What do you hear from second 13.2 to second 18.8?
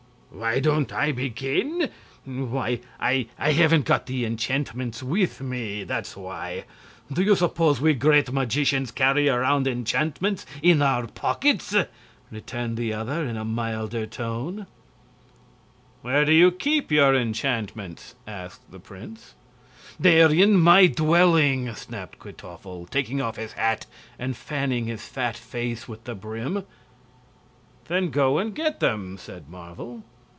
in a milder tone. "Where do you keep your enchantments?" asked the